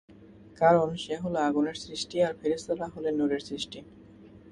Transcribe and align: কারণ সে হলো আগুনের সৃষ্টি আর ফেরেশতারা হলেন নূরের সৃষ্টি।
কারণ 0.61 0.87
সে 0.95 1.15
হলো 1.15 1.37
আগুনের 1.39 1.77
সৃষ্টি 1.83 2.17
আর 2.21 2.33
ফেরেশতারা 2.41 2.87
হলেন 2.87 3.13
নূরের 3.17 3.41
সৃষ্টি। 3.49 3.79